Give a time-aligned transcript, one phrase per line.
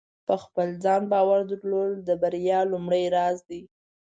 [0.27, 3.61] په خپل ځان باور درلودل د بریا لومړۍ راز دی.